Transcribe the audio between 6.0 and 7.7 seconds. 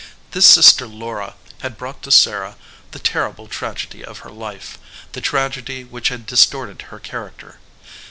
had distorted her character.